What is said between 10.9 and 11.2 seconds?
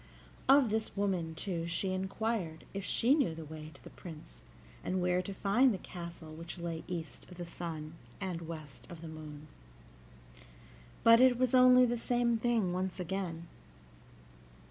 But